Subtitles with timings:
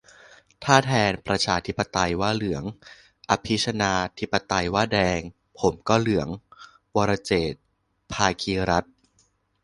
[0.63, 2.63] ถ้าแทนประชาธิปไตยว่าเหลือง
[3.29, 5.21] อภิชนาธิปไตยว่าแดง
[5.59, 6.27] ผมก็เหลือง-
[6.95, 7.61] วรเจตน์
[8.13, 8.93] ภาคีรัตน์